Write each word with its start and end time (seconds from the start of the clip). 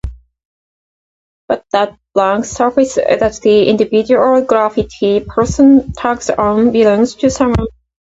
But 1.47 1.63
that 1.73 1.95
blank 2.15 2.45
surface 2.45 2.95
that 2.95 3.39
the 3.43 3.69
individual 3.69 4.41
graffiti 4.43 5.19
person 5.19 5.93
tags 5.93 6.31
on, 6.31 6.71
belongs 6.71 7.13
to 7.17 7.29
someone. 7.29 7.67